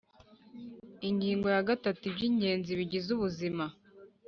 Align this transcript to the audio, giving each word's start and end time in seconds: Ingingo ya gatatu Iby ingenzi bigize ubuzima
Ingingo 1.09 1.47
ya 1.55 1.61
gatatu 1.69 2.01
Iby 2.09 2.21
ingenzi 2.29 2.71
bigize 2.79 3.09
ubuzima 3.17 3.65